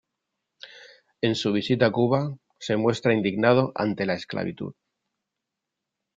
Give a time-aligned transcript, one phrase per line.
[1.21, 4.73] En su visita a Cuba, se muestra indignado ante la esclavitud.